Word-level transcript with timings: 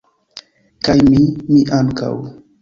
kaj 0.85 0.95
mi, 1.09 1.21
mi 1.53 1.61
ankaŭ! 1.81 2.11